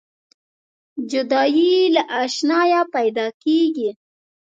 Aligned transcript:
جدایي 1.11 1.73
له 1.95 2.03
اشناییه 2.23 2.81
پیداکیږي. 2.93 3.89